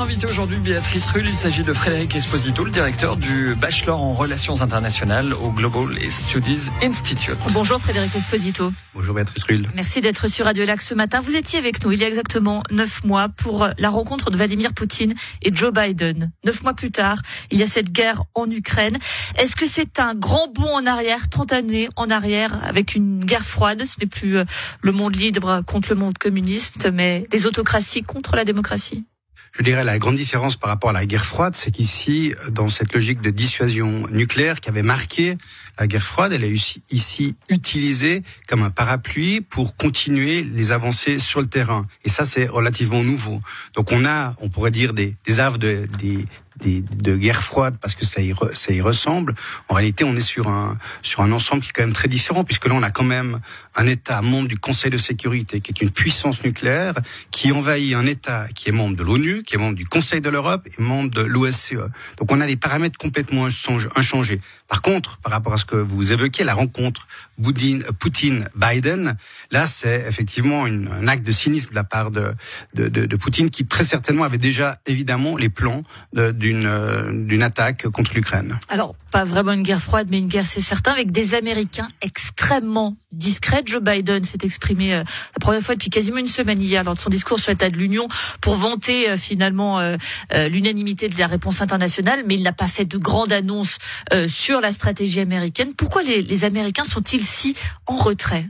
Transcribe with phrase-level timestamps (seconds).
[0.00, 4.14] Notre invité aujourd'hui, Béatrice Rull, il s'agit de Frédéric Esposito, le directeur du Bachelor en
[4.14, 7.36] Relations Internationales au Global Studies Institute.
[7.52, 8.72] Bonjour Frédéric Esposito.
[8.94, 9.68] Bonjour Béatrice Rull.
[9.74, 11.20] Merci d'être sur Radio Lac ce matin.
[11.20, 14.72] Vous étiez avec nous il y a exactement neuf mois pour la rencontre de Vladimir
[14.72, 15.12] Poutine
[15.42, 16.32] et Joe Biden.
[16.46, 17.18] Neuf mois plus tard,
[17.50, 18.96] il y a cette guerre en Ukraine.
[19.36, 23.44] Est-ce que c'est un grand bond en arrière, 30 années en arrière, avec une guerre
[23.44, 23.84] froide?
[23.84, 24.44] Ce n'est plus euh,
[24.80, 29.04] le monde libre contre le monde communiste, mais des autocraties contre la démocratie?
[29.52, 32.92] Je dirais la grande différence par rapport à la guerre froide, c'est qu'ici, dans cette
[32.94, 35.36] logique de dissuasion nucléaire qui avait marqué
[35.78, 41.40] la guerre froide, elle est ici utilisée comme un parapluie pour continuer les avancées sur
[41.40, 41.86] le terrain.
[42.04, 43.40] Et ça, c'est relativement nouveau.
[43.74, 46.26] Donc on a, on pourrait dire, des, des de, des,
[46.62, 49.34] de guerre froide parce que ça y, ça y ressemble.
[49.68, 52.44] En réalité, on est sur un sur un ensemble qui est quand même très différent
[52.44, 53.40] puisque là, on a quand même
[53.76, 56.94] un État membre du Conseil de sécurité qui est une puissance nucléaire
[57.30, 60.28] qui envahit un État qui est membre de l'ONU, qui est membre du Conseil de
[60.28, 61.74] l'Europe et membre de l'OSCE.
[62.18, 63.46] Donc, on a des paramètres complètement
[63.96, 64.40] inchangés.
[64.68, 67.08] Par contre, par rapport à ce que vous évoquez, la rencontre
[67.42, 69.16] Poutine-Biden,
[69.50, 72.34] là, c'est effectivement un acte de cynisme de la part de,
[72.74, 75.82] de, de, de, Poutine qui très certainement avait déjà évidemment les plans
[76.52, 78.58] d'une d'une attaque contre l'Ukraine.
[78.68, 82.96] Alors, pas vraiment une guerre froide, mais une guerre, c'est certain, avec des Américains extrêmement
[83.12, 83.62] discrets.
[83.64, 87.00] Joe Biden s'est exprimé euh, la première fois depuis quasiment une semaine hier lors de
[87.00, 88.06] son discours sur l'état de l'Union
[88.40, 89.96] pour vanter euh, finalement euh,
[90.48, 93.78] l'unanimité de la réponse internationale, mais il n'a pas fait de grandes annonces
[94.28, 95.74] sur la stratégie américaine.
[95.74, 98.46] Pourquoi les, les Américains sont-ils si en retrait?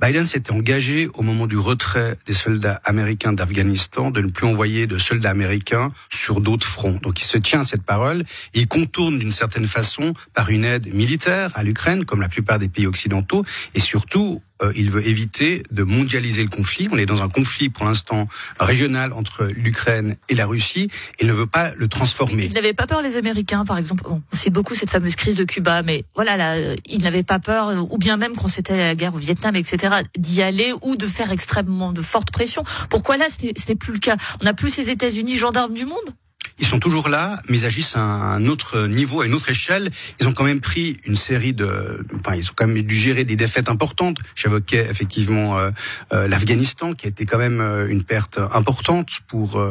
[0.00, 4.86] Biden s'était engagé au moment du retrait des soldats américains d'Afghanistan de ne plus envoyer
[4.86, 6.98] de soldats américains sur d'autres fronts.
[7.02, 10.92] Donc il se tient à cette parole il contourne d'une certaine façon par une aide
[10.92, 15.62] militaire à l'Ukraine, comme la plupart des pays occidentaux, et surtout euh, il veut éviter
[15.70, 16.88] de mondialiser le conflit.
[16.92, 20.88] On est dans un conflit pour l'instant régional entre l'Ukraine et la Russie.
[21.20, 22.44] Il ne veut pas le transformer.
[22.44, 24.04] Il n'avait pas peur les Américains, par exemple.
[24.06, 27.86] on sait beaucoup cette fameuse crise de Cuba, mais voilà, là, il n'avait pas peur,
[27.90, 31.30] ou bien même quand c'était la guerre au Vietnam, etc., d'y aller ou de faire
[31.32, 32.64] extrêmement de fortes pressions.
[32.90, 34.16] Pourquoi là, ce n'est plus le cas?
[34.40, 36.14] On n'a plus ces États-Unis gendarmes du monde?
[36.58, 39.90] Ils sont toujours là, mais ils agissent à un autre niveau, à une autre échelle.
[40.20, 43.24] Ils ont quand même pris une série de, enfin, ils ont quand même dû gérer
[43.24, 44.18] des défaites importantes.
[44.34, 45.70] J'évoquais effectivement euh,
[46.12, 49.62] euh, l'Afghanistan, qui a été quand même euh, une perte importante pour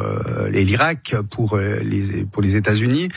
[0.50, 3.10] l'Irak, pour les pour les États-Unis,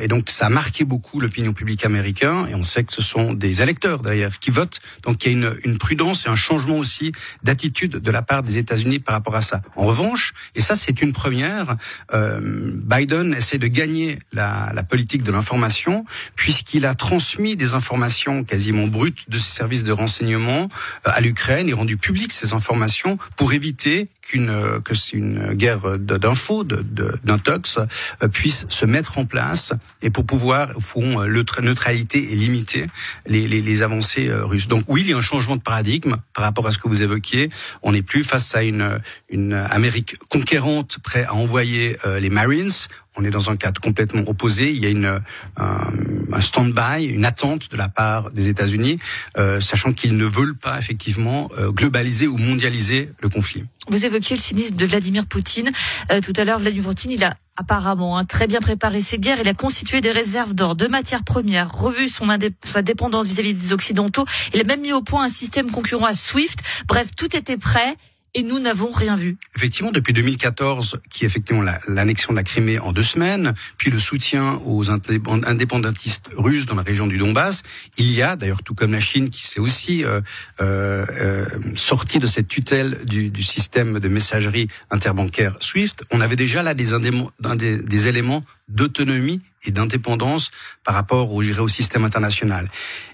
[0.00, 2.46] et donc ça a marqué beaucoup l'opinion publique américaine.
[2.50, 5.38] Et on sait que ce sont des électeurs d'ailleurs qui votent, donc il y a
[5.38, 7.12] une, une prudence et un changement aussi
[7.42, 9.62] d'attitude de la part des États-Unis par rapport à ça.
[9.76, 11.76] En revanche, et ça c'est une première,
[12.12, 16.04] Biden essaie de gagner la, la politique de l'information
[16.36, 20.68] puisqu'il a transmis des informations quasiment brutes de ses services de renseignement
[21.06, 25.98] euh, à l'Ukraine et rendu public ces informations pour éviter qu'une euh, que une guerre
[25.98, 31.24] d'infos, d'intox euh, puisse se mettre en place et pour pouvoir, au fond,
[31.62, 32.86] neutralité et limiter
[33.26, 34.68] les, les, les avancées russes.
[34.68, 37.02] Donc oui, il y a un changement de paradigme par rapport à ce que vous
[37.02, 37.48] évoquiez.
[37.82, 42.70] On n'est plus face à une, une Amérique conquérante prête à envoyer les Marines
[43.18, 44.70] on est dans un cadre complètement opposé.
[44.70, 45.20] Il y a une,
[45.56, 48.98] un, stand-by, une attente de la part des États-Unis,
[49.36, 53.64] euh, sachant qu'ils ne veulent pas effectivement euh, globaliser ou mondialiser le conflit.
[53.90, 55.70] Vous évoquiez le cynisme de Vladimir Poutine.
[56.12, 59.38] Euh, tout à l'heure, Vladimir Poutine, il a apparemment hein, très bien préparé ses guerres.
[59.40, 62.28] Il a constitué des réserves d'or, de matières premières, revu son
[62.62, 64.24] sa dépendance vis-à-vis -vis des Occidentaux.
[64.54, 66.62] Il a même mis au point un système concurrent à SWIFT.
[66.86, 67.96] Bref, tout était prêt
[68.34, 69.36] et nous n'avons rien vu.
[69.56, 73.98] Effectivement, depuis 2014, qui est effectivement l'annexion de la Crimée en deux semaines, puis le
[73.98, 77.62] soutien aux indépendantistes russes dans la région du Donbass,
[77.96, 80.20] il y a, d'ailleurs tout comme la Chine, qui s'est aussi euh,
[80.60, 81.44] euh, euh
[81.74, 88.08] sortie de cette tutelle du, système de messagerie interbancaire SWIFT, on avait déjà là des
[88.08, 90.50] éléments d'autonomie et d'indépendance
[90.84, 92.68] par rapport au, au système international.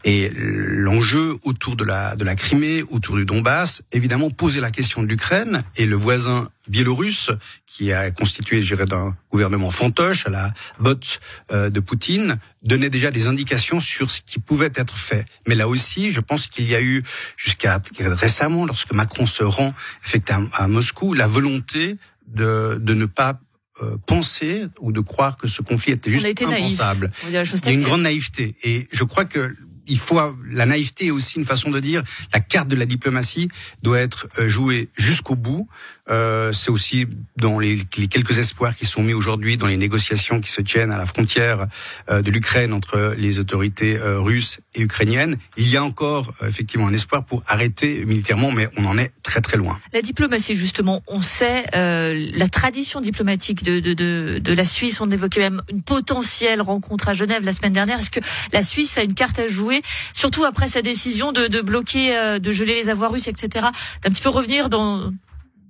[0.04, 5.02] Et l'enjeu autour de la, de la Crimée, autour du Donbass, évidemment posait la question
[5.02, 7.30] de l'Ukraine et le voisin biélorusse,
[7.66, 11.20] qui a constitué, je dirais, d'un gouvernement fantoche à la botte
[11.52, 15.26] euh, de Poutine, donnait déjà des indications sur ce qui pouvait être fait.
[15.46, 17.02] Mais là aussi, je pense qu'il y a eu,
[17.36, 19.74] jusqu'à récemment, lorsque Macron se rend
[20.04, 21.96] effectivement à Moscou, la volonté
[22.26, 23.38] de, de ne pas
[23.82, 27.10] euh, penser ou de croire que ce conflit était juste impensable.
[27.26, 28.54] Il y a une grande naïveté.
[28.62, 30.20] Et je crois que il faut
[30.50, 32.02] la naïveté est aussi une façon de dire
[32.32, 33.48] la carte de la diplomatie
[33.82, 35.68] doit être euh, jouée jusqu'au bout.
[36.10, 37.06] Euh, c'est aussi
[37.38, 40.92] dans les, les, quelques espoirs qui sont mis aujourd'hui dans les négociations qui se tiennent
[40.92, 41.66] à la frontière
[42.10, 45.38] euh, de l'Ukraine entre les autorités euh, russes et ukrainiennes.
[45.56, 49.40] Il y a encore effectivement un espoir pour arrêter militairement, mais on en est très
[49.40, 49.80] très loin.
[49.94, 55.00] La diplomatie, justement, on sait la tradition diplomatique de, de, de, de la Suisse.
[55.00, 57.98] On évoquait même une potentielle rencontre à Genève la semaine dernière.
[57.98, 58.20] Est-ce que
[58.52, 59.73] la Suisse a une carte à jouer,
[60.12, 63.66] surtout après sa décision de, bloquer, de geler les avoirs russes, etc.,
[64.02, 65.12] d'un petit peu revenir dans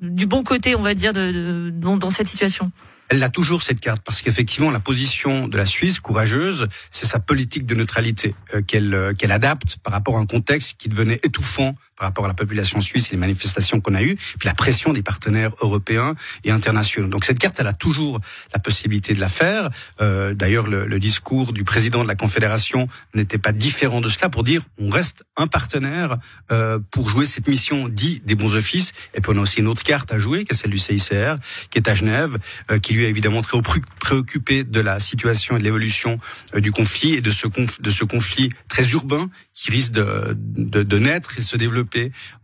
[0.01, 2.71] du bon côté, on va dire, de, dans, dans cette situation
[3.11, 7.19] elle a toujours cette carte parce qu'effectivement la position de la Suisse courageuse, c'est sa
[7.19, 11.21] politique de neutralité euh, qu'elle euh, qu'elle adapte par rapport à un contexte qui devenait
[11.23, 14.55] étouffant par rapport à la population suisse et les manifestations qu'on a eues, puis la
[14.55, 16.14] pression des partenaires européens
[16.44, 17.08] et internationaux.
[17.08, 18.20] Donc cette carte, elle a toujours
[18.52, 19.70] la possibilité de la faire.
[20.00, 24.29] Euh, D'ailleurs, le, le, discours du président de la Confédération n'était pas différent de cela
[24.29, 26.17] pour dire on reste un partenaire
[26.50, 28.93] euh, pour jouer cette mission dit des bons offices.
[29.14, 31.37] Et puis on a aussi une autre carte à jouer, qui est celle du CICR,
[31.70, 32.38] qui est à Genève,
[32.70, 33.61] euh, qui lui est évidemment très
[34.00, 36.19] préoccupé de la situation et de l'évolution
[36.55, 37.46] euh, du conflit et de ce,
[37.81, 41.83] de ce conflit très urbain qui risque de, de, de naître et se développer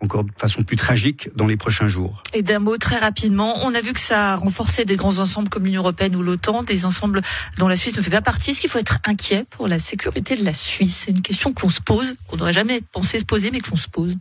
[0.01, 2.23] encore de façon plus tragique dans les prochains jours.
[2.35, 5.49] Et d'un mot très rapidement, on a vu que ça a renforcé des grands ensembles
[5.49, 7.23] comme l'Union européenne ou l'OTAN, des ensembles
[7.59, 8.51] dont la Suisse ne fait pas partie.
[8.51, 11.71] Est-ce qu'il faut être inquiet pour la sécurité de la Suisse C'est une question qu'on
[11.71, 14.17] se pose, qu'on n'aurait jamais pensé se poser, mais qu'on se pose.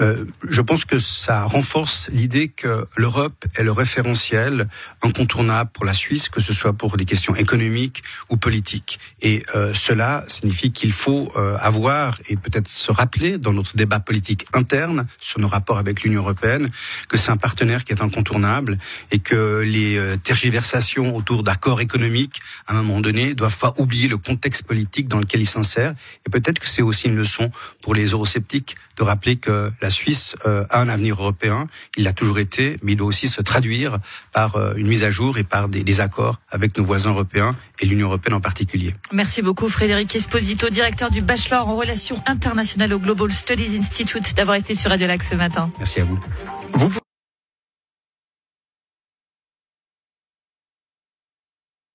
[0.00, 4.68] Euh, je pense que ça renforce l'idée que l'Europe est le référentiel
[5.02, 8.98] incontournable pour la Suisse, que ce soit pour des questions économiques ou politiques.
[9.22, 14.00] Et euh, cela signifie qu'il faut euh, avoir et peut-être se rappeler dans notre débat
[14.00, 16.70] politique interne sur nos rapports avec l'Union européenne
[17.08, 18.78] que c'est un partenaire qui est incontournable
[19.10, 24.08] et que les euh, tergiversations autour d'accords économiques, à un moment donné, doivent pas oublier
[24.08, 25.94] le contexte politique dans lequel il s'insèrent.
[26.26, 27.50] Et peut-être que c'est aussi une leçon
[27.80, 31.66] pour les eurosceptiques de rappeler que la Suisse euh, a un avenir européen.
[31.96, 33.98] Il l'a toujours été, mais il doit aussi se traduire
[34.32, 37.54] par euh, une mise à jour et par des, des accords avec nos voisins européens
[37.80, 38.94] et l'Union européenne en particulier.
[39.12, 44.56] Merci beaucoup Frédéric Esposito, directeur du bachelor en relations internationales au Global Studies Institute, d'avoir
[44.56, 45.70] été sur Radio Lac ce matin.
[45.78, 46.18] Merci à vous.
[46.74, 47.05] vous